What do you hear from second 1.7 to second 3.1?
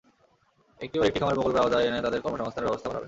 এনে তাদের কর্মসংস্থানের ব্যবস্থা করা হবে।